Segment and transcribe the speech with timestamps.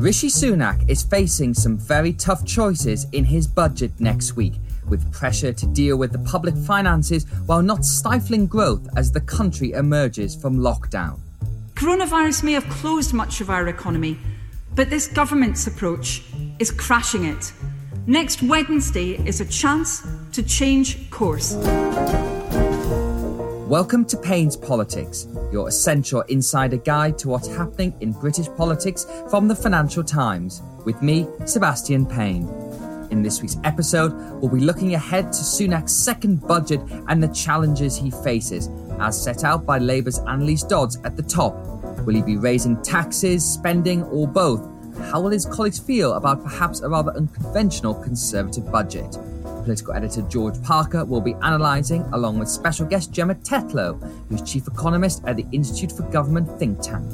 [0.00, 4.54] Rishi Sunak is facing some very tough choices in his budget next week,
[4.88, 9.72] with pressure to deal with the public finances while not stifling growth as the country
[9.72, 11.20] emerges from lockdown.
[11.74, 14.16] Coronavirus may have closed much of our economy,
[14.74, 16.22] but this government's approach
[16.58, 17.52] is crashing it.
[18.06, 21.52] Next Wednesday is a chance to change course.
[23.70, 29.46] Welcome to Payne's Politics, your essential insider guide to what's happening in British politics from
[29.46, 32.48] the Financial Times, with me, Sebastian Payne.
[33.12, 37.96] In this week's episode, we'll be looking ahead to Sunak's second budget and the challenges
[37.96, 41.54] he faces, as set out by Labour's Anneliese Dodds at the top.
[42.04, 44.68] Will he be raising taxes, spending, or both?
[45.12, 49.16] How will his colleagues feel about perhaps a rather unconventional Conservative budget?
[49.62, 54.66] Political editor George Parker will be analysing, along with special guest Gemma Tetlow, who's chief
[54.66, 57.06] economist at the Institute for Government think tank.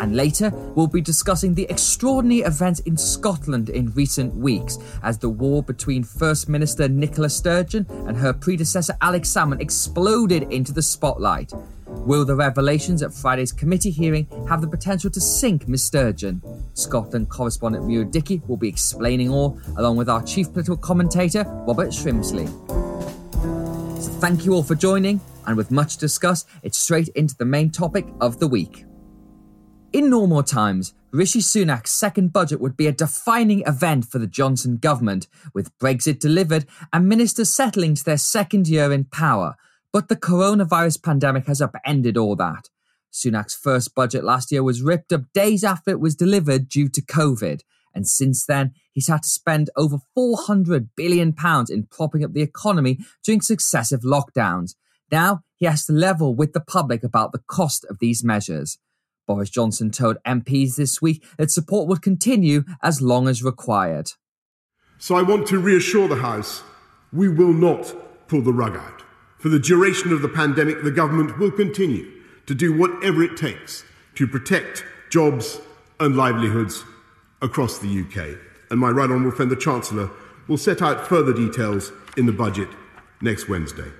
[0.00, 5.30] And later, we'll be discussing the extraordinary events in Scotland in recent weeks as the
[5.30, 11.54] war between First Minister Nicola Sturgeon and her predecessor Alex Salmond exploded into the spotlight.
[11.98, 16.42] Will the revelations at Friday's committee hearing have the potential to sink Miss Sturgeon?
[16.74, 21.88] Scotland correspondent Mure Dickie will be explaining all, along with our chief political commentator, Robert
[21.88, 22.46] Shrimsley.
[24.02, 27.70] So thank you all for joining, and with much discuss, it's straight into the main
[27.70, 28.84] topic of the week.
[29.94, 34.76] In normal times, Rishi Sunak's second budget would be a defining event for the Johnson
[34.78, 39.54] government, with Brexit delivered and ministers settling to their second year in power.
[39.94, 42.68] But the coronavirus pandemic has upended all that.
[43.12, 47.00] Sunak's first budget last year was ripped up days after it was delivered due to
[47.00, 47.60] COVID.
[47.94, 51.32] And since then, he's had to spend over £400 billion
[51.70, 54.74] in propping up the economy during successive lockdowns.
[55.12, 58.78] Now he has to level with the public about the cost of these measures.
[59.28, 64.10] Boris Johnson told MPs this week that support would continue as long as required.
[64.98, 66.64] So I want to reassure the House
[67.12, 67.94] we will not
[68.26, 69.03] pull the rug out.
[69.44, 72.10] For the duration of the pandemic, the government will continue
[72.46, 73.84] to do whatever it takes
[74.14, 75.60] to protect jobs
[76.00, 76.82] and livelihoods
[77.42, 78.38] across the UK.
[78.70, 80.08] And my right honourable friend, the Chancellor,
[80.48, 82.70] will set out further details in the budget
[83.20, 83.92] next Wednesday.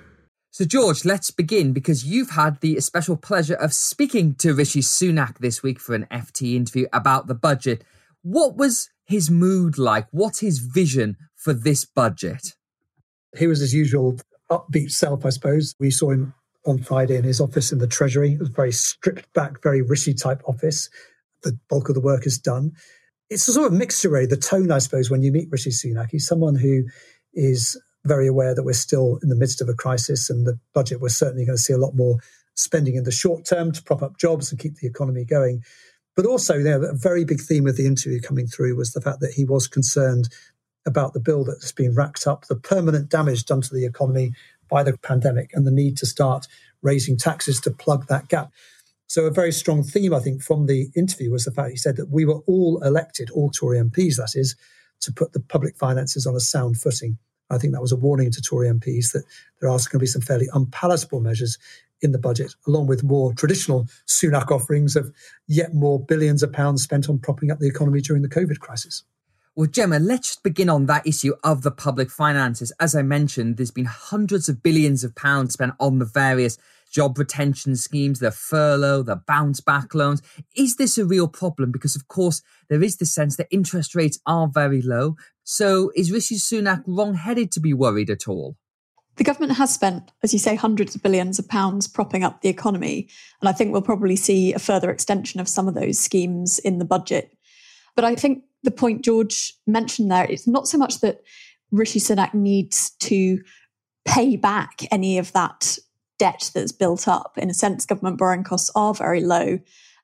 [0.51, 5.41] So, George, let's begin because you've had the special pleasure of speaking to Rishi Sunak
[5.41, 7.85] this week for an FT interview about the budget.
[8.23, 10.07] What was his mood like?
[10.11, 12.55] What's his vision for this budget?
[13.37, 14.17] He was, as usual,
[14.51, 15.75] upbeat self, I suppose.
[15.79, 16.35] We saw him
[16.67, 18.33] on Friday in his office in the Treasury.
[18.33, 20.89] It was very stripped back, very Rishi type office.
[21.43, 22.73] The bulk of the work is done.
[23.31, 24.27] It's a sort of mixture, really.
[24.27, 26.85] The tone, I suppose, when you meet Rishi Sunak, he's someone who
[27.35, 31.01] is very aware that we're still in the midst of a crisis and the budget,
[31.01, 32.19] we're certainly going to see a lot more
[32.55, 35.63] spending in the short term to prop up jobs and keep the economy going.
[36.15, 39.01] But also, you know, a very big theme of the interview coming through was the
[39.01, 40.29] fact that he was concerned
[40.87, 44.33] about the bill that's been racked up, the permanent damage done to the economy
[44.69, 46.47] by the pandemic, and the need to start
[46.83, 48.51] raising taxes to plug that gap.
[49.07, 51.97] So, a very strong theme, I think, from the interview was the fact he said
[51.97, 54.57] that we were all elected, all Tory MPs, that is,
[55.01, 57.19] to put the public finances on a sound footing.
[57.51, 59.25] I think that was a warning to Tory MPs that
[59.61, 61.59] there are going to be some fairly unpalatable measures
[62.01, 65.13] in the budget, along with more traditional Sunak offerings of
[65.47, 69.05] yet more billions of pounds spent on propping up the economy during the COVID crisis.
[69.57, 72.73] Well, Gemma, let's just begin on that issue of the public finances.
[72.81, 76.59] As I mentioned, there's been hundreds of billions of pounds spent on the various
[76.91, 80.23] job retention schemes, the furlough, the bounce back loans.
[80.57, 81.71] Is this a real problem?
[81.71, 85.15] Because, of course, there is the sense that interest rates are very low.
[85.45, 88.57] So, is Rishi Sunak wrong headed to be worried at all?
[89.17, 92.49] The government has spent, as you say, hundreds of billions of pounds propping up the
[92.49, 93.09] economy.
[93.41, 96.81] And I think we'll probably see a further extension of some of those schemes in
[96.81, 97.37] the budget.
[97.95, 101.23] But I think the point George mentioned there, it's not so much that
[101.71, 103.41] Rishi Sunak needs to
[104.05, 105.79] pay back any of that
[106.19, 107.39] debt that's built up.
[107.39, 109.59] In a sense, government borrowing costs are very low,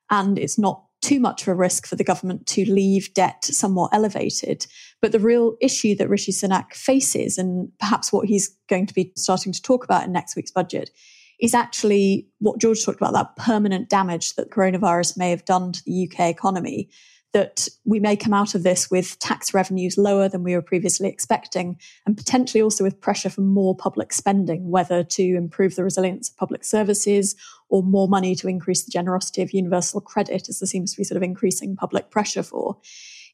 [0.09, 3.89] and it's not too much of a risk for the government to leave debt somewhat
[3.91, 4.67] elevated.
[5.01, 9.11] But the real issue that Rishi Sunak faces, and perhaps what he's going to be
[9.17, 10.91] starting to talk about in next week's budget,
[11.39, 15.83] is actually what George talked about that permanent damage that coronavirus may have done to
[15.85, 16.87] the UK economy.
[17.33, 21.07] That we may come out of this with tax revenues lower than we were previously
[21.07, 26.29] expecting, and potentially also with pressure for more public spending, whether to improve the resilience
[26.29, 27.35] of public services
[27.69, 31.05] or more money to increase the generosity of universal credit, as there seems to be
[31.05, 32.77] sort of increasing public pressure for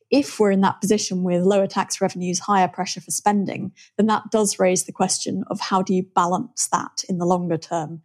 [0.10, 4.24] if we're in that position with lower tax revenues, higher pressure for spending, then that
[4.32, 8.02] does raise the question of how do you balance that in the longer term?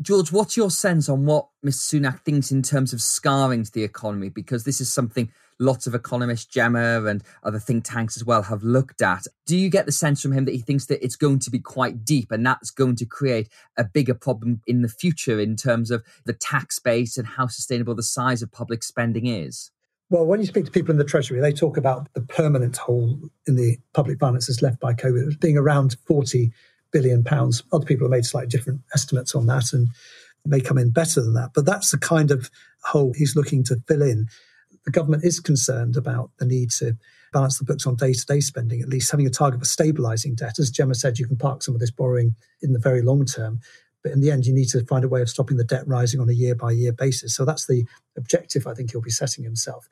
[0.00, 2.00] George, what's your sense on what Mr.
[2.00, 4.28] Sunak thinks in terms of scarring to the economy?
[4.28, 8.62] Because this is something lots of economists, Gemma and other think tanks as well, have
[8.62, 9.26] looked at.
[9.44, 11.58] Do you get the sense from him that he thinks that it's going to be
[11.58, 15.90] quite deep and that's going to create a bigger problem in the future in terms
[15.90, 19.72] of the tax base and how sustainable the size of public spending is?
[20.10, 23.18] Well, when you speak to people in the Treasury, they talk about the permanent hole
[23.46, 26.50] in the public finances left by COVID being around 40
[26.92, 27.62] billion pounds.
[27.72, 29.88] Other people have made slightly different estimates on that and
[30.44, 31.50] may come in better than that.
[31.54, 32.50] But that's the kind of
[32.82, 34.28] hole he's looking to fill in.
[34.84, 36.96] The government is concerned about the need to
[37.32, 40.36] balance the books on day to day spending, at least having a target for stabilising
[40.36, 40.58] debt.
[40.58, 43.60] As Gemma said, you can park some of this borrowing in the very long term.
[44.02, 46.20] But in the end, you need to find a way of stopping the debt rising
[46.20, 47.34] on a year by year basis.
[47.34, 47.84] So that's the
[48.16, 49.88] objective I think he'll be setting himself.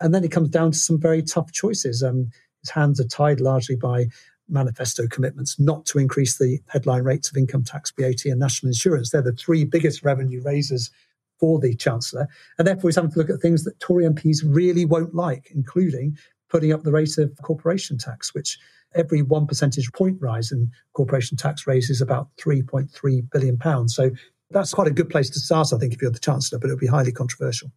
[0.00, 2.02] And then it comes down to some very tough choices.
[2.02, 2.30] Um,
[2.60, 4.06] his hands are tied largely by
[4.48, 9.10] manifesto commitments not to increase the headline rates of income tax, VAT, and national insurance.
[9.10, 10.90] They're the three biggest revenue raisers
[11.38, 12.28] for the Chancellor.
[12.58, 16.16] And therefore, he's having to look at things that Tory MPs really won't like, including
[16.48, 18.58] putting up the rate of corporation tax, which
[18.94, 23.94] every one percentage point rise in corporation tax raises about 3.3 billion pounds.
[23.94, 24.10] So
[24.50, 26.78] that's quite a good place to start, I think, if you're the Chancellor, but it'll
[26.78, 27.72] be highly controversial.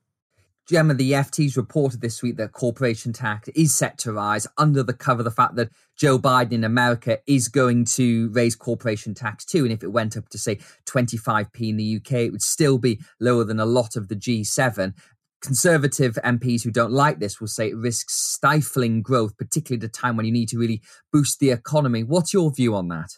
[0.68, 4.94] Gemma, the FT's reported this week that corporation tax is set to rise under the
[4.94, 9.46] cover of the fact that Joe Biden in America is going to raise corporation tax
[9.46, 9.64] too.
[9.64, 10.58] And if it went up to, say,
[10.88, 14.94] 25p in the UK, it would still be lower than a lot of the G7.
[15.40, 19.92] Conservative MPs who don't like this will say it risks stifling growth, particularly at a
[19.92, 20.82] time when you need to really
[21.14, 22.04] boost the economy.
[22.04, 23.12] What's your view on that?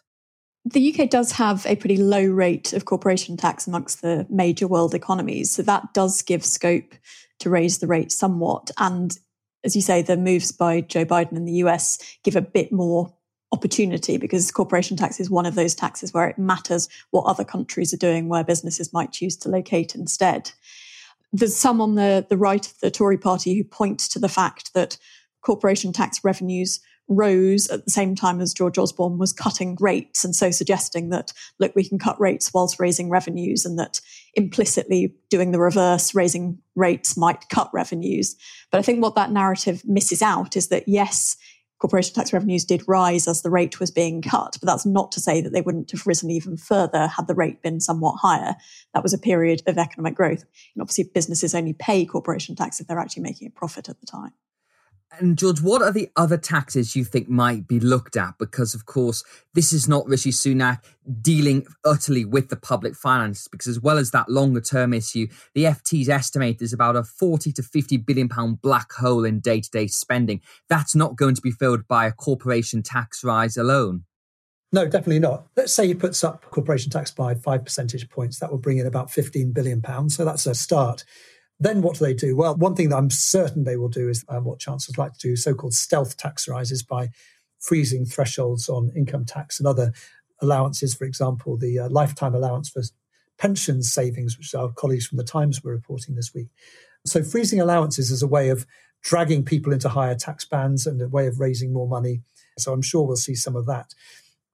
[0.65, 4.93] The UK does have a pretty low rate of corporation tax amongst the major world
[4.93, 5.55] economies.
[5.55, 6.93] So that does give scope
[7.39, 8.71] to raise the rate somewhat.
[8.77, 9.17] And
[9.63, 13.13] as you say, the moves by Joe Biden in the US give a bit more
[13.51, 17.93] opportunity because corporation tax is one of those taxes where it matters what other countries
[17.93, 20.51] are doing, where businesses might choose to locate instead
[21.33, 24.73] there's some on the, the right of the Tory party who point to the fact
[24.73, 24.97] that
[25.41, 30.35] corporation tax revenues rose at the same time as George Osborne was cutting rates, and
[30.35, 34.01] so suggesting that, look, we can cut rates whilst raising revenues, and that
[34.33, 38.35] implicitly doing the reverse, raising rates might cut revenues.
[38.71, 41.37] But I think what that narrative misses out is that, yes,
[41.79, 45.19] corporation tax revenues did rise as the rate was being cut, but that's not to
[45.19, 48.55] say that they wouldn't have risen even further had the rate been somewhat higher.
[48.93, 50.43] That was a period of economic growth.
[50.75, 54.07] And obviously, businesses only pay corporation tax if they're actually making a profit at the
[54.07, 54.33] time.
[55.19, 58.37] And George, what are the other taxes you think might be looked at?
[58.37, 59.23] Because, of course,
[59.53, 60.83] this is not Rishi Sunak
[61.21, 63.47] dealing utterly with the public finances.
[63.49, 67.53] Because, as well as that longer term issue, the FT's estimate is about a 40
[67.53, 70.41] to 50 billion pound black hole in day to day spending.
[70.69, 74.03] That's not going to be filled by a corporation tax rise alone.
[74.73, 75.47] No, definitely not.
[75.55, 78.39] Let's say he puts up corporation tax by five percentage points.
[78.39, 80.17] That will bring in about 15 billion pounds.
[80.17, 81.05] So that's a start.
[81.59, 82.35] Then what do they do?
[82.35, 85.29] Well, one thing that I'm certain they will do is um, what chancellors like to
[85.29, 87.09] do, so-called stealth tax rises by
[87.59, 89.91] freezing thresholds on income tax and other
[90.39, 90.93] allowances.
[90.93, 92.83] For example, the uh, lifetime allowance for
[93.39, 96.49] pension savings, which our colleagues from the Times were reporting this week.
[97.05, 98.65] So freezing allowances is a way of
[99.01, 102.21] dragging people into higher tax bands and a way of raising more money.
[102.57, 103.93] So I'm sure we'll see some of that.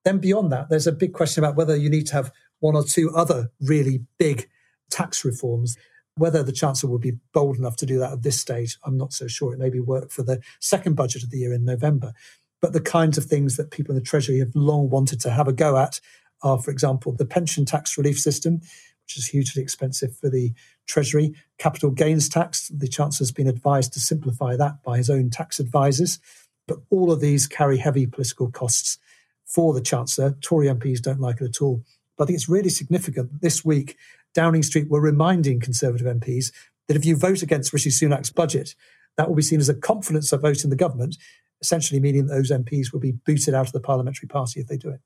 [0.04, 2.84] Then beyond that, there's a big question about whether you need to have one or
[2.84, 4.50] two other really big
[4.90, 5.78] tax reforms.
[6.16, 9.14] Whether the Chancellor will be bold enough to do that at this stage, I'm not
[9.14, 9.54] so sure.
[9.54, 12.14] It may be work for the second budget of the year in November.
[12.62, 15.48] But the kinds of things that people in the Treasury have long wanted to have
[15.48, 16.00] a go at
[16.44, 18.62] are, for example, the pension tax relief system,
[19.06, 20.54] which is hugely expensive for the
[20.88, 22.70] Treasury, capital gains tax.
[22.70, 26.20] The Chancellor's been advised to simplify that by his own tax advisors.
[26.68, 28.98] But all of these carry heavy political costs
[29.46, 30.38] for the Chancellor.
[30.42, 31.84] Tory MPs don't like it at all.
[32.18, 33.98] But I think it's really significant this week
[34.34, 36.52] Downing Street were reminding Conservative MPs
[36.88, 38.76] that if you vote against Rishi Sunak's budget,
[39.18, 41.18] that will be seen as a confidence vote in the government,
[41.62, 44.78] essentially meaning that those MPs will be booted out of the parliamentary party if they
[44.78, 45.00] do it.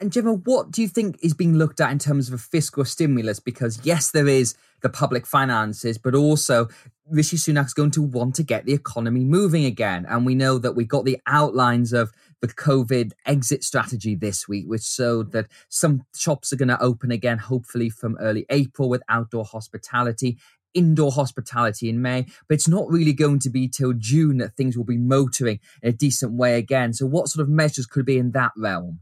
[0.00, 2.86] And Gemma, what do you think is being looked at in terms of a fiscal
[2.86, 3.38] stimulus?
[3.38, 6.68] Because yes, there is the public finances, but also
[7.10, 10.06] Rishi Sunak's going to want to get the economy moving again.
[10.08, 14.64] And we know that we got the outlines of the COVID exit strategy this week,
[14.66, 19.02] which showed that some shops are going to open again, hopefully from early April with
[19.08, 20.38] outdoor hospitality
[20.74, 24.76] indoor hospitality in May, but it's not really going to be till June that things
[24.76, 26.92] will be motoring in a decent way again.
[26.92, 29.00] So, what sort of measures could be in that realm?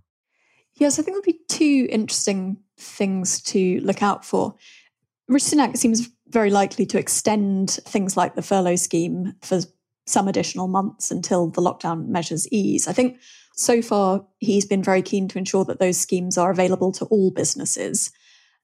[0.75, 4.55] Yes, I think there'll be two interesting things to look out for.
[5.29, 9.61] Rishi seems very likely to extend things like the furlough scheme for
[10.09, 12.89] some additional months until the lockdown measures ease.
[12.89, 13.19] I think
[13.55, 17.31] so far he's been very keen to ensure that those schemes are available to all
[17.31, 18.11] businesses.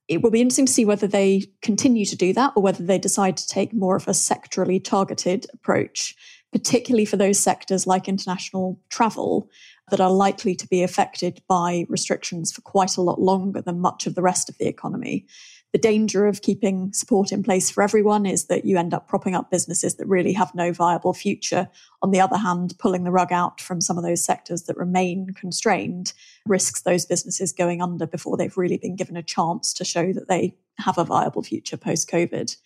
[0.08, 2.98] It will be interesting to see whether they continue to do that or whether they
[2.98, 6.14] decide to take more of a sectorally targeted approach,
[6.52, 9.48] particularly for those sectors like international travel
[9.90, 14.06] that are likely to be affected by restrictions for quite a lot longer than much
[14.06, 15.26] of the rest of the economy
[15.74, 19.34] the danger of keeping support in place for everyone is that you end up propping
[19.34, 21.68] up businesses that really have no viable future.
[22.00, 25.30] On the other hand, pulling the rug out from some of those sectors that remain
[25.34, 26.12] constrained
[26.46, 30.28] risks those businesses going under before they've really been given a chance to show that
[30.28, 32.56] they have a viable future post COVID.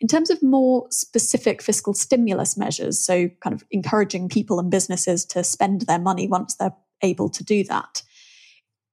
[0.00, 5.26] In terms of more specific fiscal stimulus measures, so kind of encouraging people and businesses
[5.26, 8.00] to spend their money once they're able to do that,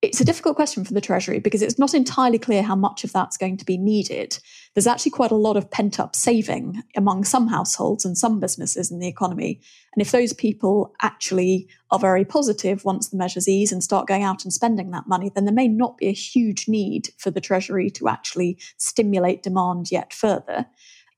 [0.02, 3.14] it's a difficult question for the Treasury because it's not entirely clear how much of
[3.14, 4.40] that's going to be needed.
[4.74, 8.90] There's actually quite a lot of pent up saving among some households and some businesses
[8.90, 9.62] in the economy.
[9.94, 14.24] And if those people actually are very positive once the measures ease and start going
[14.24, 17.42] out and spending that money, then there may not be a huge need for the
[17.42, 20.66] Treasury to actually stimulate demand yet further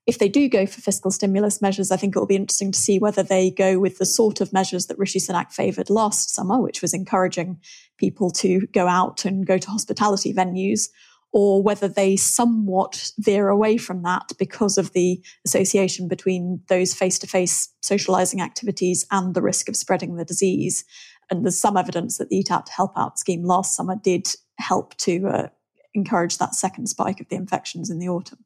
[0.05, 2.79] if they do go for fiscal stimulus measures, I think it will be interesting to
[2.79, 6.59] see whether they go with the sort of measures that Rishi Sunak favoured last summer,
[6.59, 7.59] which was encouraging
[8.03, 10.89] people to go out and go to hospitality venues,
[11.31, 17.17] or whether they somewhat veer away from that because of the association between those face
[17.19, 20.85] to face socialising activities and the risk of spreading the disease.
[21.29, 24.27] And there's some evidence that the Eat Out to Help Out scheme last summer did
[24.59, 25.47] help to uh,
[25.93, 28.45] encourage that second spike of the infections in the autumn.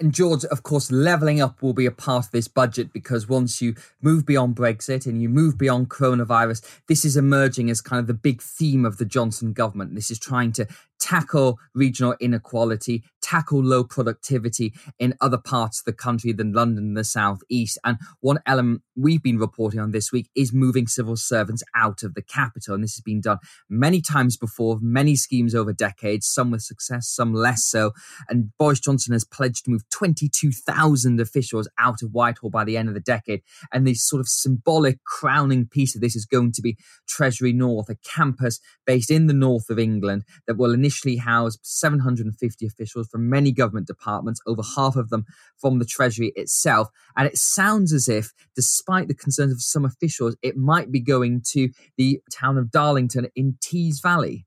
[0.00, 3.60] And George, of course, levelling up will be a part of this budget because once
[3.60, 8.06] you move beyond Brexit and you move beyond coronavirus, this is emerging as kind of
[8.06, 9.96] the big theme of the Johnson government.
[9.96, 15.92] This is trying to tackle regional inequality, tackle low productivity in other parts of the
[15.92, 17.78] country than London the South East.
[17.84, 22.14] And one element we've been reporting on this week is moving civil servants out of
[22.14, 22.74] the capital.
[22.74, 23.38] And this has been done
[23.68, 27.92] many times before, many schemes over decades, some with success, some less so.
[28.28, 32.88] And Boris Johnson has pledged to move 22,000 officials out of Whitehall by the end
[32.88, 33.42] of the decade.
[33.72, 36.76] And the sort of symbolic crowning piece of this is going to be
[37.08, 42.66] Treasury North, a campus based in the north of England that will initially house 750
[42.66, 45.24] officials from many government departments, over half of them
[45.56, 46.88] from the Treasury itself.
[47.16, 51.42] And it sounds as if, despite the concerns of some officials, it might be going
[51.50, 54.46] to the town of Darlington in Tees Valley.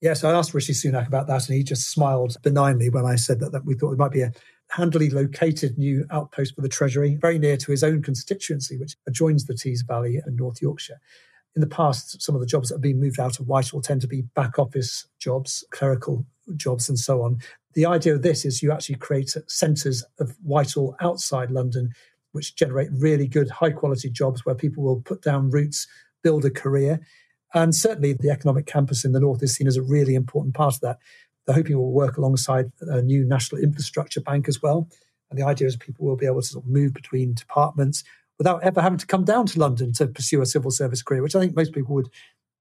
[0.00, 3.38] Yes, I asked Rishi Sunak about that, and he just smiled benignly when I said
[3.38, 4.32] that, that we thought it might be a
[4.72, 9.44] handily located new outpost for the Treasury, very near to his own constituency, which adjoins
[9.44, 11.00] the Tees Valley in North Yorkshire
[11.54, 14.00] in the past, some of the jobs that have been moved out of Whitehall tend
[14.02, 16.24] to be back office jobs, clerical
[16.56, 17.38] jobs, and so on.
[17.74, 21.92] The idea of this is you actually create centres of Whitehall outside London,
[22.32, 25.86] which generate really good, high quality jobs where people will put down roots,
[26.22, 27.00] build a career.
[27.54, 30.74] And certainly the economic campus in the north is seen as a really important part
[30.74, 30.98] of that.
[31.46, 34.88] They're hoping will work alongside a new national infrastructure bank as well.
[35.30, 38.04] And the idea is people will be able to sort of move between departments,
[38.38, 41.36] without ever having to come down to London to pursue a civil service career, which
[41.36, 42.10] I think most people would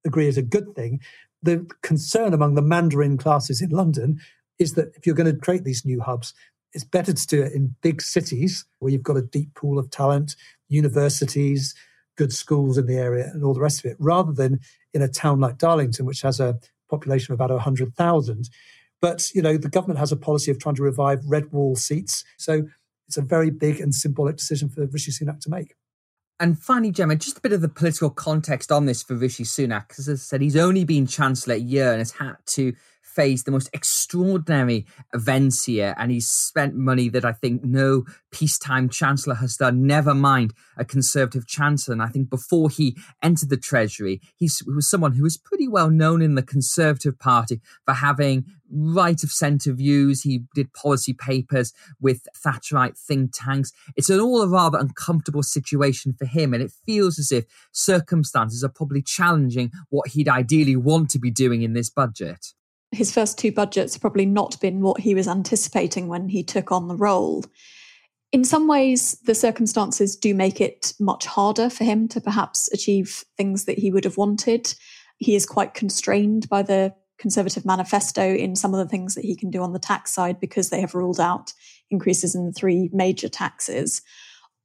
[0.05, 0.99] agree is a good thing.
[1.41, 4.19] The concern among the Mandarin classes in London
[4.59, 6.33] is that if you're going to create these new hubs,
[6.73, 9.89] it's better to do it in big cities where you've got a deep pool of
[9.89, 10.35] talent,
[10.69, 11.75] universities,
[12.15, 14.59] good schools in the area, and all the rest of it, rather than
[14.93, 16.59] in a town like Darlington, which has a
[16.91, 18.49] population of about 100,000.
[19.01, 22.23] But, you know, the government has a policy of trying to revive red wall seats.
[22.37, 22.67] So
[23.07, 25.73] it's a very big and symbolic decision for Rishi Sunak to make.
[26.39, 29.87] And finally, Gemma, just a bit of the political context on this for Rishi Sunak.
[29.87, 33.43] Because as I said, he's only been Chancellor a year and has had to face
[33.43, 39.35] the most extraordinary events here, and he's spent money that I think no peacetime chancellor
[39.35, 41.93] has done, never mind a conservative chancellor.
[41.93, 45.89] And I think before he entered the Treasury, he was someone who was pretty well
[45.89, 50.21] known in the Conservative Party for having right of centre views.
[50.21, 53.71] He did policy papers with Thatcherite think tanks.
[53.95, 58.63] It's an all a rather uncomfortable situation for him, and it feels as if circumstances
[58.63, 62.53] are probably challenging what he'd ideally want to be doing in this budget
[62.91, 66.71] his first two budgets have probably not been what he was anticipating when he took
[66.71, 67.43] on the role.
[68.31, 73.25] In some ways, the circumstances do make it much harder for him to perhaps achieve
[73.37, 74.73] things that he would have wanted.
[75.17, 79.35] He is quite constrained by the Conservative manifesto in some of the things that he
[79.35, 81.53] can do on the tax side because they have ruled out
[81.91, 84.01] increases in the three major taxes.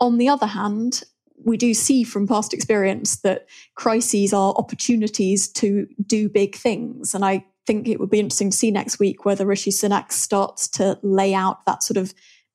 [0.00, 1.02] On the other hand,
[1.44, 7.14] we do see from past experience that crises are opportunities to do big things.
[7.14, 10.68] And I think it would be interesting to see next week whether Rishi Sunak starts
[10.68, 12.14] to lay out that sort of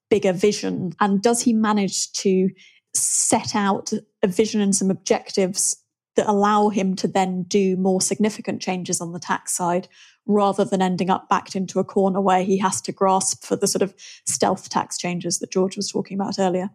[0.10, 0.94] bigger vision.
[1.00, 2.50] And does he manage to
[2.94, 3.91] set out
[4.24, 5.77] a vision and some objectives
[6.15, 9.88] that allow him to then do more significant changes on the tax side
[10.25, 13.68] rather than ending up backed into a corner where he has to grasp for the
[13.68, 13.94] sort of
[14.27, 16.70] stealth tax changes that George was talking about earlier?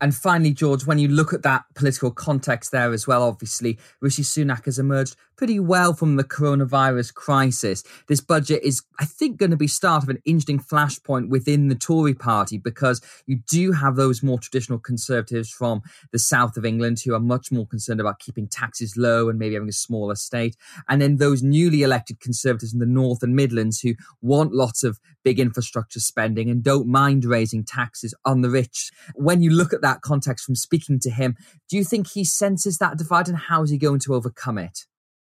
[0.00, 4.22] And finally, George, when you look at that political context there as well, obviously, Rishi
[4.22, 7.82] Sunak has emerged pretty well from the coronavirus crisis.
[8.08, 11.74] This budget is, I think, going to be start of an interesting flashpoint within the
[11.74, 15.82] Tory party because you do have those more traditional conservatives from
[16.12, 19.54] the south of England who are much more concerned about keeping taxes low and maybe
[19.54, 20.56] having a smaller state.
[20.88, 25.00] And then those newly elected conservatives in the north and Midlands who want lots of
[25.24, 28.90] big infrastructure spending and don't mind raising taxes on the rich.
[29.14, 31.36] When you look at that context from speaking to him,
[31.68, 34.80] do you think he senses that divide and how is he going to overcome it?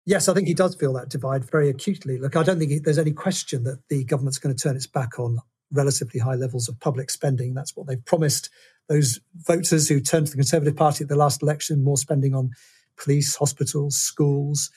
[0.05, 2.17] Yes, I think he does feel that divide very acutely.
[2.17, 5.17] Look, I don't think there's any question that the government's going to turn its back
[5.17, 5.39] on
[5.72, 7.53] relatively high levels of public spending.
[7.53, 8.50] That's what they've promised
[8.89, 12.51] those voters who turned to the Conservative Party at the last election, more spending on
[12.98, 14.69] police, hospitals, schools,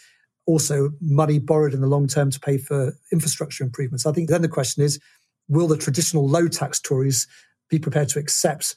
[0.47, 4.07] also money borrowed in the long term to pay for infrastructure improvements.
[4.07, 5.01] I think then the question is
[5.49, 7.27] will the traditional low tax Tories
[7.69, 8.75] be prepared to accept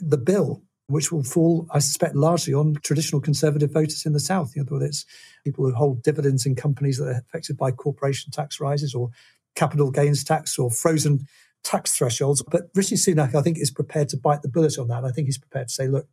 [0.00, 4.56] the bill which will fall, I suspect, largely on traditional conservative voters in the South,
[4.56, 5.04] you know, whether it's
[5.44, 9.10] people who hold dividends in companies that are affected by corporation tax rises or
[9.54, 11.26] capital gains tax or frozen
[11.62, 12.42] tax thresholds.
[12.42, 15.04] But Rishi Sunak, I think, is prepared to bite the bullet on that.
[15.04, 16.08] I think he's prepared to say, look,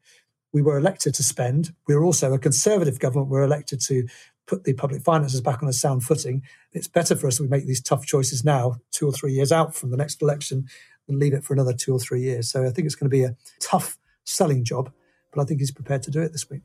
[0.52, 1.74] we were elected to spend.
[1.88, 3.30] We we're also a conservative government.
[3.30, 4.08] We're elected to
[4.48, 6.44] put the public finances back on a sound footing.
[6.72, 9.52] It's better for us that we make these tough choices now, two or three years
[9.52, 10.68] out from the next election,
[11.08, 12.50] and leave it for another two or three years.
[12.50, 14.92] So I think it's going to be a tough selling job,
[15.34, 16.62] but I think he's prepared to do it this week.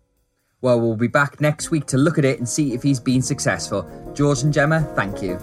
[0.63, 3.23] Well, we'll be back next week to look at it and see if he's been
[3.23, 3.89] successful.
[4.15, 5.39] George and Gemma, thank you.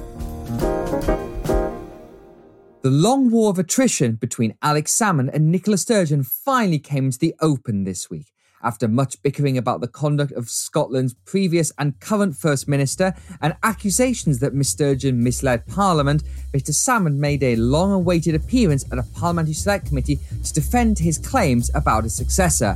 [2.84, 7.34] The long war of attrition between Alex Salmond and Nicola Sturgeon finally came to the
[7.41, 8.32] open this week.
[8.63, 14.39] After much bickering about the conduct of Scotland's previous and current First Minister and accusations
[14.39, 19.54] that Miss Sturgeon misled Parliament, Mr Salmond made a long awaited appearance at a Parliamentary
[19.54, 22.76] Select Committee to defend his claims about his successor.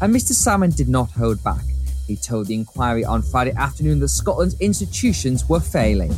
[0.00, 1.64] And Mr Salmond did not hold back.
[2.06, 6.14] He told the inquiry on Friday afternoon that Scotland's institutions were failing.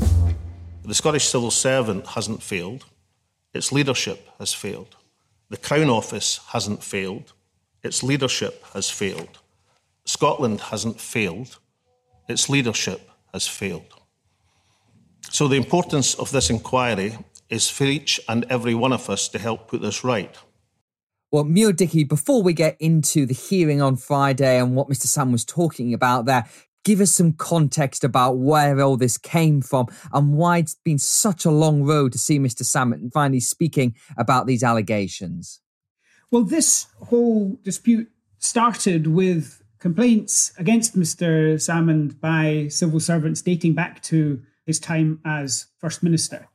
[0.85, 2.85] The Scottish civil servant hasn't failed,
[3.55, 4.97] its leadership has failed.
[5.49, 7.33] The Crown Office hasn't failed,
[7.83, 9.39] its leadership has failed.
[10.05, 11.59] Scotland hasn't failed,
[12.29, 13.95] its leadership has failed.
[15.31, 17.17] So, the importance of this inquiry
[17.49, 20.37] is for each and every one of us to help put this right.
[21.33, 25.07] Well, Mure Dickie, before we get into the hearing on Friday and what Mr.
[25.07, 26.49] Sam was talking about there,
[26.85, 31.45] give us some context about where all this came from and why it's been such
[31.45, 32.65] a long road to see Mr.
[32.65, 35.61] Sam finally speaking about these allegations.
[36.31, 41.55] Well, this whole dispute started with complaints against Mr.
[41.55, 46.47] Salmond by civil servants dating back to his time as First Minister.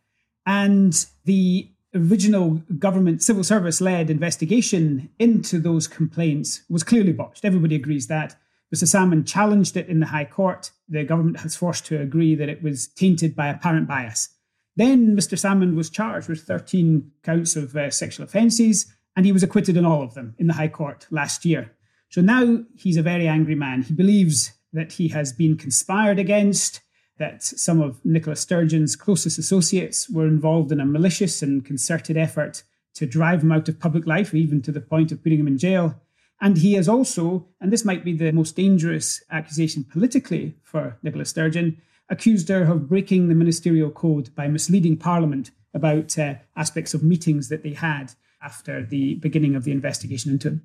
[0.45, 7.43] And the original government civil service led investigation into those complaints was clearly botched.
[7.43, 8.35] Everybody agrees that.
[8.73, 8.83] Mr.
[8.83, 10.71] Salmond challenged it in the High Court.
[10.87, 14.29] The government has forced to agree that it was tainted by apparent bias.
[14.77, 15.37] Then Mr.
[15.37, 19.85] Salmond was charged with 13 counts of uh, sexual offences and he was acquitted in
[19.85, 21.71] all of them in the High Court last year.
[22.09, 23.81] So now he's a very angry man.
[23.81, 26.81] He believes that he has been conspired against,
[27.17, 32.63] that some of Nicola Sturgeon's closest associates were involved in a malicious and concerted effort
[32.95, 35.57] to drive him out of public life, even to the point of putting him in
[35.57, 36.01] jail.
[36.41, 41.25] And he has also, and this might be the most dangerous accusation politically for Nicola
[41.25, 47.03] Sturgeon, accused her of breaking the ministerial code by misleading Parliament about uh, aspects of
[47.03, 48.13] meetings that they had
[48.45, 50.61] after the beginning of the investigation into him.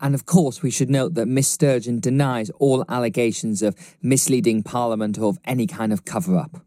[0.00, 5.18] And of course, we should note that Miss Sturgeon denies all allegations of misleading Parliament
[5.18, 6.60] or of any kind of cover up.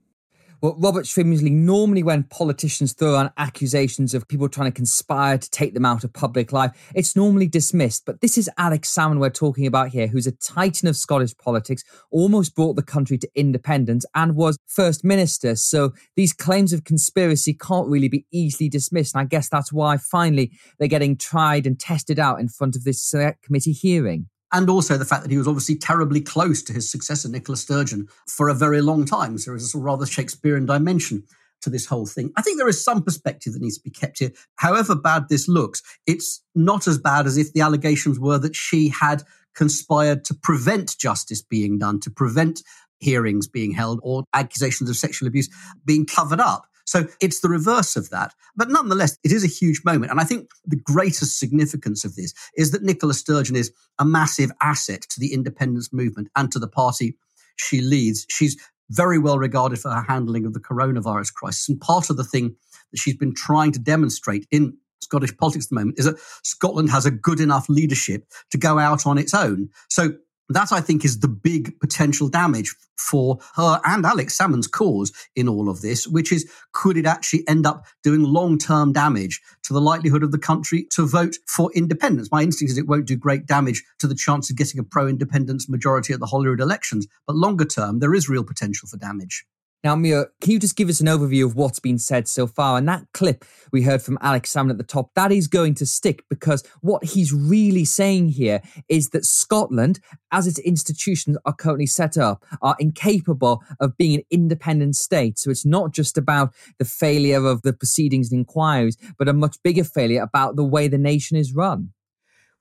[0.59, 5.49] Well, Robert Shrimsley, normally when politicians throw on accusations of people trying to conspire to
[5.51, 8.07] take them out of public life, it's normally dismissed.
[8.07, 11.83] But this is Alex Salmond we're talking about here, who's a titan of Scottish politics,
[12.09, 15.55] almost brought the country to independence and was First Minister.
[15.55, 19.13] So these claims of conspiracy can't really be easily dismissed.
[19.13, 22.83] And I guess that's why finally they're getting tried and tested out in front of
[22.83, 26.73] this select committee hearing and also the fact that he was obviously terribly close to
[26.73, 29.37] his successor, Nicola Sturgeon, for a very long time.
[29.37, 31.23] So there is a rather Shakespearean dimension
[31.61, 32.31] to this whole thing.
[32.37, 34.31] I think there is some perspective that needs to be kept here.
[34.55, 38.89] However bad this looks, it's not as bad as if the allegations were that she
[38.89, 39.23] had
[39.55, 42.61] conspired to prevent justice being done, to prevent
[42.99, 45.49] hearings being held, or accusations of sexual abuse
[45.83, 46.67] being covered up.
[46.87, 48.33] So it's the reverse of that.
[48.55, 50.09] But nonetheless, it is a huge moment.
[50.09, 54.51] And I think the greatest significance of this is that Nicola Sturgeon is a massive
[54.61, 57.15] asset to the independence movement and to the party
[57.57, 58.25] she leads.
[58.29, 58.57] She's
[58.89, 61.67] very well regarded for her handling of the coronavirus crisis.
[61.67, 62.55] And part of the thing
[62.91, 66.89] that she's been trying to demonstrate in Scottish politics at the moment is that Scotland
[66.89, 69.69] has a good enough leadership to go out on its own.
[69.89, 70.13] So
[70.49, 75.47] that I think is the big potential damage for her and Alex Salmond's cause in
[75.47, 79.73] all of this, which is could it actually end up doing long term damage to
[79.73, 82.29] the likelihood of the country to vote for independence?
[82.31, 85.07] My instinct is it won't do great damage to the chance of getting a pro
[85.07, 89.45] independence majority at the Holyrood elections, but longer term, there is real potential for damage.
[89.87, 92.77] Now, Mure, can you just give us an overview of what's been said so far?
[92.77, 95.85] And that clip we heard from Alex Salmond at the top, that is going to
[95.85, 101.85] stick because what he's really saying here is that Scotland, as its institutions are currently
[101.85, 105.39] set up, are incapable of being an independent state.
[105.39, 109.55] So it's not just about the failure of the proceedings and inquiries, but a much
[109.63, 111.93] bigger failure about the way the nation is run.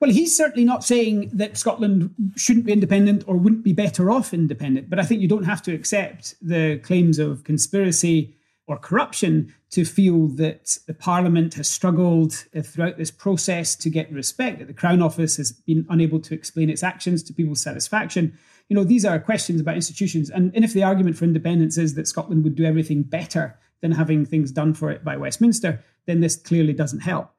[0.01, 4.35] Well, he's certainly not saying that Scotland shouldn't be independent or wouldn't be better off
[4.35, 9.55] independent, but I think you don't have to accept the claims of conspiracy or corruption
[9.71, 14.67] to feel that the Parliament has struggled uh, throughout this process to get respect, that
[14.67, 18.37] the Crown Office has been unable to explain its actions to people's satisfaction.
[18.69, 20.31] You know, these are questions about institutions.
[20.31, 23.93] And, and if the argument for independence is that Scotland would do everything better than
[23.93, 27.31] having things done for it by Westminster, then this clearly doesn't help.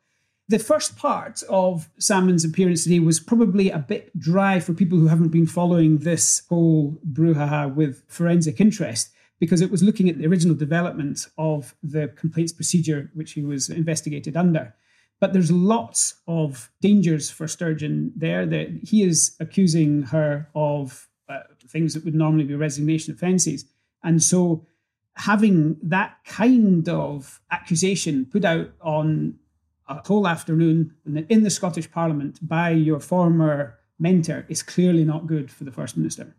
[0.49, 5.07] The first part of Salmond's appearance today was probably a bit dry for people who
[5.07, 10.25] haven't been following this whole brouhaha with forensic interest because it was looking at the
[10.25, 14.73] original development of the complaints procedure which he was investigated under.
[15.19, 18.45] But there's lots of dangers for Sturgeon there.
[18.45, 23.65] That he is accusing her of uh, things that would normally be resignation offences,
[24.01, 24.65] and so
[25.15, 29.39] having that kind of accusation put out on
[29.87, 30.93] a whole afternoon
[31.29, 35.97] in the Scottish Parliament by your former mentor is clearly not good for the First
[35.97, 36.35] Minister.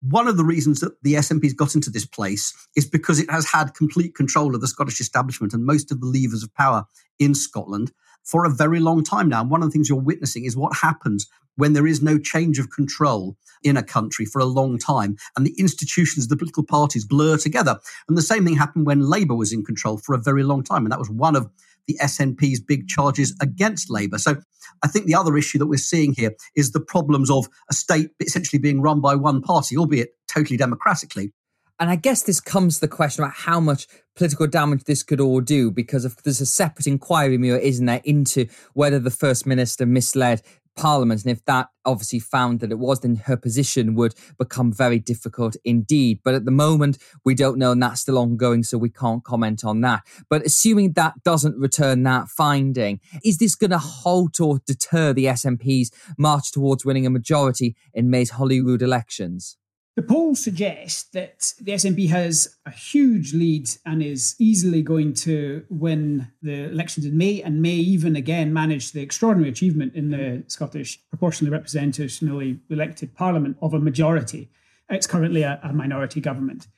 [0.00, 3.50] One of the reasons that the SNP's got into this place is because it has
[3.50, 6.84] had complete control of the Scottish establishment and most of the levers of power
[7.18, 9.42] in Scotland for a very long time now.
[9.42, 12.70] One of the things you're witnessing is what happens when there is no change of
[12.70, 17.36] control in a country for a long time and the institutions, the political parties blur
[17.36, 17.78] together.
[18.08, 20.84] And the same thing happened when Labour was in control for a very long time.
[20.84, 21.50] And that was one of
[21.88, 24.18] the SNP's big charges against Labour.
[24.18, 24.36] So
[24.84, 28.10] I think the other issue that we're seeing here is the problems of a state
[28.20, 31.32] essentially being run by one party, albeit totally democratically.
[31.80, 35.20] And I guess this comes to the question about how much political damage this could
[35.20, 39.46] all do, because if there's a separate inquiry, Mure, isn't there, into whether the First
[39.46, 40.42] Minister misled
[40.78, 41.24] Parliament.
[41.24, 45.56] And if that obviously found that it was, then her position would become very difficult
[45.64, 46.20] indeed.
[46.24, 49.64] But at the moment, we don't know, and that's still ongoing, so we can't comment
[49.64, 50.02] on that.
[50.30, 55.26] But assuming that doesn't return that finding, is this going to halt or deter the
[55.26, 59.56] SNP's march towards winning a majority in May's Holyrood elections?
[59.98, 65.64] The polls suggest that the SNP has a huge lead and is easily going to
[65.70, 70.44] win the elections in May and may even again manage the extraordinary achievement in the
[70.46, 74.48] Scottish proportionally representationally elected parliament of a majority.
[74.88, 76.68] It's currently a, a minority government.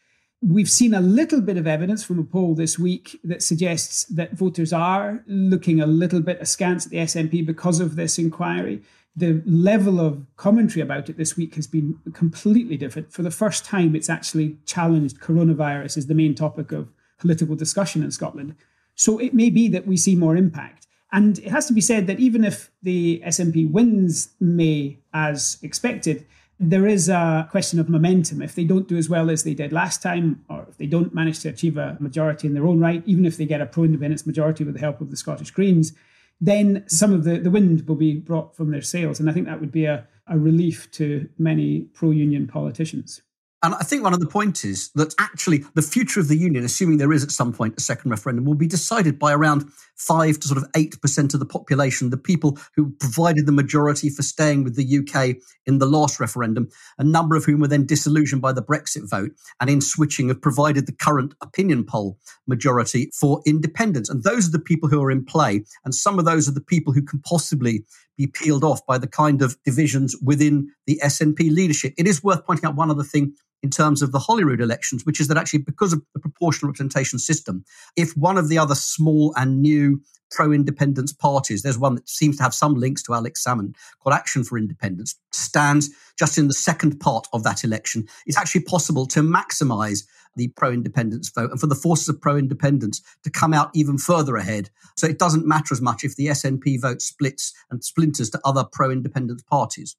[0.40, 4.32] We've seen a little bit of evidence from a poll this week that suggests that
[4.32, 8.80] voters are looking a little bit askance at the SNP because of this inquiry
[9.16, 13.12] the level of commentary about it this week has been completely different.
[13.12, 18.02] For the first time, it's actually challenged coronavirus as the main topic of political discussion
[18.02, 18.54] in Scotland.
[18.94, 20.86] So it may be that we see more impact.
[21.12, 26.24] And it has to be said that even if the SNP wins May as expected,
[26.60, 28.42] there is a question of momentum.
[28.42, 31.14] If they don't do as well as they did last time, or if they don't
[31.14, 33.84] manage to achieve a majority in their own right, even if they get a pro
[33.84, 35.94] independence majority with the help of the Scottish Greens,
[36.40, 39.20] then some of the, the wind will be brought from their sails.
[39.20, 43.22] And I think that would be a, a relief to many pro union politicians.
[43.62, 46.64] And I think one of the points is that actually the future of the union,
[46.64, 50.40] assuming there is at some point a second referendum, will be decided by around five
[50.40, 54.22] to sort of eight percent of the population, the people who provided the majority for
[54.22, 58.40] staying with the UK in the last referendum, a number of whom were then disillusioned
[58.40, 63.42] by the Brexit vote and in switching have provided the current opinion poll majority for
[63.44, 64.08] independence.
[64.08, 65.64] And those are the people who are in play.
[65.84, 67.84] And some of those are the people who can possibly
[68.16, 71.92] be peeled off by the kind of divisions within the SNP leadership.
[71.98, 75.20] It is worth pointing out one other thing in terms of the Holyrood elections, which
[75.20, 77.64] is that actually because of the proportional representation system,
[77.96, 82.36] if one of the other small and new pro independence parties, there's one that seems
[82.36, 86.54] to have some links to Alex Salmond called Action for Independence, stands just in the
[86.54, 90.04] second part of that election, it's actually possible to maximize
[90.36, 93.98] the pro independence vote and for the forces of pro independence to come out even
[93.98, 94.70] further ahead.
[94.96, 98.64] So it doesn't matter as much if the SNP vote splits and splinters to other
[98.64, 99.96] pro independence parties.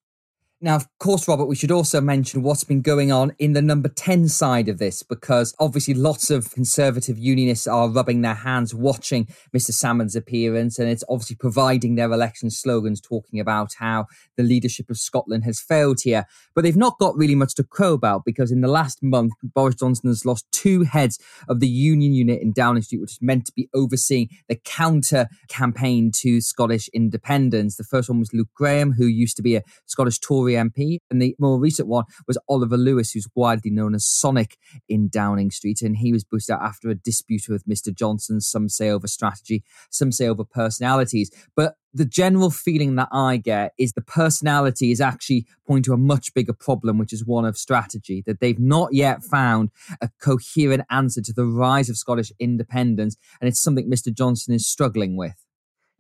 [0.64, 3.90] Now, of course, Robert, we should also mention what's been going on in the number
[3.90, 9.26] 10 side of this, because obviously lots of conservative unionists are rubbing their hands watching
[9.56, 9.72] Mr.
[9.72, 14.06] Salmond's appearance, and it's obviously providing their election slogans talking about how
[14.38, 16.28] the leadership of Scotland has failed here.
[16.54, 19.74] But they've not got really much to crow about because in the last month, Boris
[19.74, 21.18] Johnson has lost two heads
[21.50, 25.28] of the union unit in Downing Street, which is meant to be overseeing the counter
[25.50, 27.78] campaign to Scottish independence.
[27.78, 31.00] The first one was Luke Graham, who used to be a Scottish Tory MP.
[31.10, 35.52] And the more recent one was Oliver Lewis, who's widely known as Sonic in Downing
[35.52, 35.82] Street.
[35.82, 37.94] And he was boosted out after a dispute with Mr.
[37.94, 38.42] Johnson.
[38.42, 41.32] Some say over strategy, some say over personalities.
[41.56, 45.98] But the general feeling that I get is the personality is actually pointing to a
[45.98, 50.84] much bigger problem, which is one of strategy, that they've not yet found a coherent
[50.90, 53.18] answer to the rise of Scottish independence.
[53.40, 54.14] And it's something Mr.
[54.14, 55.46] Johnson is struggling with.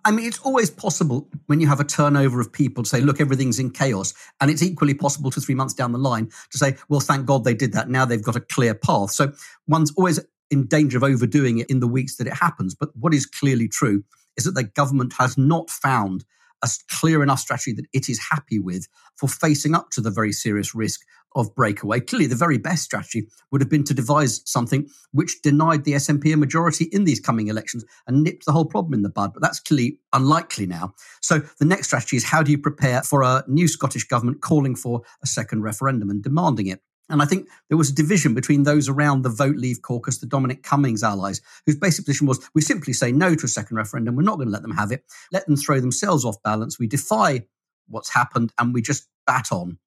[0.03, 3.21] I mean, it's always possible when you have a turnover of people to say, look,
[3.21, 4.13] everything's in chaos.
[4.39, 7.43] And it's equally possible two, three months down the line to say, well, thank God
[7.43, 7.89] they did that.
[7.89, 9.11] Now they've got a clear path.
[9.11, 9.31] So
[9.67, 12.73] one's always in danger of overdoing it in the weeks that it happens.
[12.73, 14.03] But what is clearly true
[14.37, 16.25] is that the government has not found
[16.63, 20.31] a clear enough strategy that it is happy with for facing up to the very
[20.31, 21.01] serious risk
[21.35, 21.99] of breakaway.
[21.99, 26.33] Clearly, the very best strategy would have been to devise something which denied the SNP
[26.33, 29.31] a majority in these coming elections and nipped the whole problem in the bud.
[29.33, 30.93] But that's clearly unlikely now.
[31.21, 34.75] So the next strategy is how do you prepare for a new Scottish government calling
[34.75, 36.81] for a second referendum and demanding it?
[37.11, 40.25] And I think there was a division between those around the Vote Leave caucus, the
[40.25, 44.15] Dominic Cummings allies, whose basic position was we simply say no to a second referendum.
[44.15, 45.03] We're not going to let them have it.
[45.31, 46.79] Let them throw themselves off balance.
[46.79, 47.45] We defy
[47.87, 49.77] what's happened and we just bat on.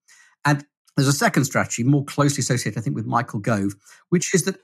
[0.45, 0.65] And
[0.97, 3.75] there's a second strategy, more closely associated, I think, with Michael Gove,
[4.11, 4.57] which is that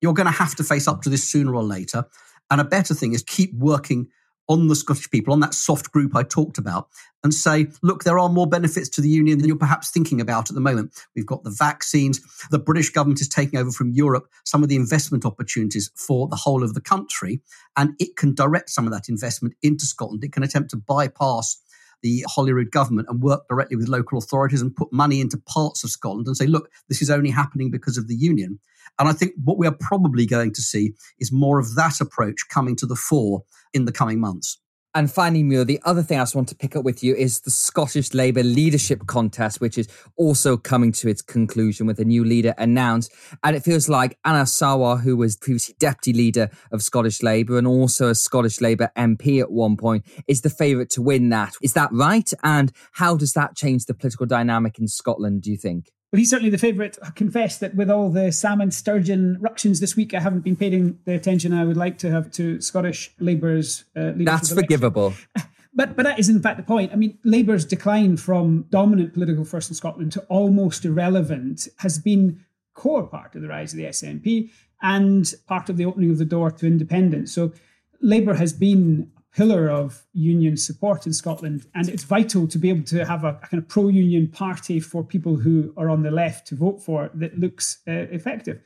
[0.00, 2.04] you're going to have to face up to this sooner or later.
[2.50, 4.08] And a better thing is keep working
[4.48, 6.88] on the Scottish people, on that soft group I talked about,
[7.22, 10.50] and say, look, there are more benefits to the union than you're perhaps thinking about
[10.50, 10.92] at the moment.
[11.16, 12.20] We've got the vaccines.
[12.50, 16.36] The British government is taking over from Europe some of the investment opportunities for the
[16.36, 17.40] whole of the country,
[17.76, 20.22] and it can direct some of that investment into Scotland.
[20.22, 21.60] It can attempt to bypass
[22.02, 25.90] the Holyrood government and work directly with local authorities and put money into parts of
[25.90, 28.60] Scotland and say, look, this is only happening because of the union.
[28.98, 32.48] And I think what we are probably going to see is more of that approach
[32.48, 33.42] coming to the fore
[33.72, 34.58] in the coming months.
[34.96, 37.40] And finally, Mure, the other thing I just want to pick up with you is
[37.40, 42.24] the Scottish Labour leadership contest, which is also coming to its conclusion with a new
[42.24, 43.12] leader announced.
[43.42, 47.66] And it feels like Anas Sarwar, who was previously deputy leader of Scottish Labour and
[47.66, 51.54] also a Scottish Labour MP at one point, is the favourite to win that.
[51.60, 52.30] Is that right?
[52.44, 55.90] And how does that change the political dynamic in Scotland, do you think?
[56.14, 56.96] Well, he's certainly the favourite.
[57.02, 60.96] I confess that with all the Salmond Sturgeon ructions this week, I haven't been paying
[61.06, 65.14] the attention I would like to have to Scottish Labour's uh, That's forgivable.
[65.76, 66.92] But but that is in fact the point.
[66.92, 72.44] I mean, Labour's decline from dominant political force in Scotland to almost irrelevant has been
[72.74, 74.50] core part of the rise of the SNP
[74.82, 77.32] and part of the opening of the door to independence.
[77.32, 77.52] So
[78.00, 81.66] Labour has been pillar of union support in Scotland.
[81.74, 84.80] And it's vital to be able to have a, a kind of pro union party
[84.80, 88.60] for people who are on the left to vote for that looks uh, effective.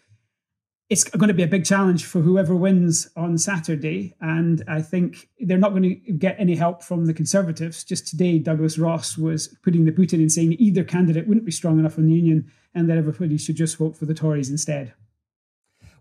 [0.91, 4.15] It's going to be a big challenge for whoever wins on Saturday.
[4.23, 7.85] And I think they're not going to get any help from the Conservatives.
[7.85, 11.53] Just today, Douglas Ross was putting the boot in and saying either candidate wouldn't be
[11.53, 14.95] strong enough in the union and that everybody should just vote for the Tories instead.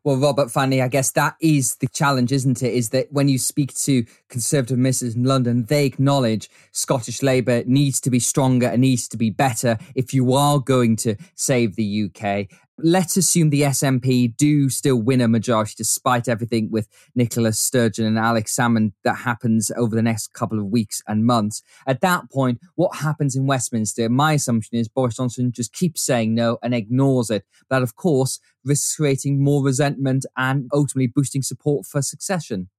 [0.08, 2.74] Well, Robert Fanny, I guess that is the challenge, isn't it?
[2.74, 8.00] Is that when you speak to Conservative ministers in London, they acknowledge Scottish Labour needs
[8.00, 12.06] to be stronger and needs to be better if you are going to save the
[12.06, 12.48] UK.
[12.80, 18.20] Let's assume the SNP do still win a majority despite everything with Nicola Sturgeon and
[18.20, 21.64] Alex Salmond that happens over the next couple of weeks and months.
[21.86, 24.10] At that point, what happens in Westminster?
[24.10, 27.46] My assumption is Boris Johnson just keeps saying no and ignores it.
[27.70, 32.70] That, of course, risks creating more resentment and ultimately boosting support for succession.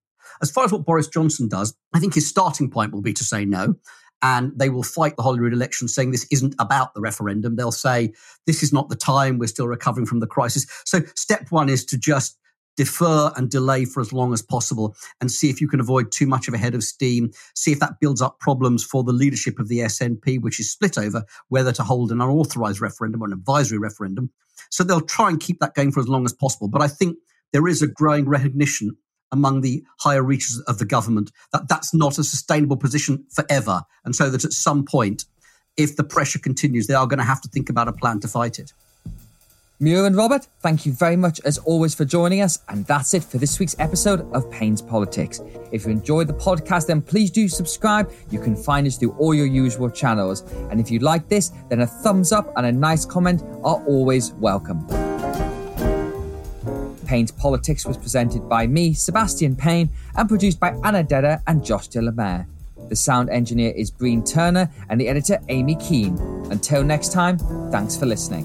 [0.42, 3.24] As far as what Boris Johnson does, I think his starting point will be to
[3.24, 3.76] say no
[4.22, 7.57] and they will fight the Holyrood election saying this isn't about the referendum.
[7.57, 8.12] They'll say
[8.46, 10.66] this is not the time, we're still recovering from the crisis.
[10.85, 12.38] So step one is to just
[12.76, 16.26] defer and delay for as long as possible and see if you can avoid too
[16.26, 19.59] much of a head of steam, see if that builds up problems for the leadership
[19.59, 23.33] of the SNP, which is split over whether to hold an unauthorized referendum or an
[23.33, 24.31] advisory referendum.
[24.70, 26.68] So they'll try and keep that going for as long as possible.
[26.68, 27.18] But I think
[27.52, 28.96] there is a growing recognition
[29.32, 33.82] among the higher reaches of the government that that's not a sustainable position forever.
[34.04, 35.24] And so that at some point,
[35.76, 38.28] if the pressure continues, they are going to have to think about a plan to
[38.28, 38.72] fight it.
[39.80, 42.58] Mure and Robert, thank you very much as always for joining us.
[42.68, 45.40] And that's it for this week's episode of Payne's Politics.
[45.70, 48.10] If you enjoyed the podcast, then please do subscribe.
[48.28, 50.40] You can find us through all your usual channels.
[50.70, 54.32] And if you like this, then a thumbs up and a nice comment are always
[54.32, 55.08] welcome.
[57.09, 61.88] Payne's Politics was presented by me, Sebastian Payne, and produced by Anna Dedder and Josh
[61.88, 62.47] de la Mare.
[62.90, 66.18] The sound engineer is Breen Turner and the editor Amy Keen.
[66.51, 67.38] Until next time,
[67.71, 68.44] thanks for listening.